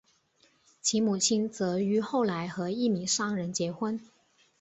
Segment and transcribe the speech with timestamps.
[0.81, 4.01] 其母亲则于后来和一名商人结婚。